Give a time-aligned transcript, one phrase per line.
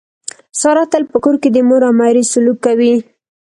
[0.61, 2.93] ساره تل په کور کې د مور او میرې سلوک کوي.